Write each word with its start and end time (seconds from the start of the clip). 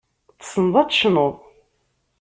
Tessneḍ 0.39 0.75
ad 0.81 0.87
tecnuḍ. 0.89 1.35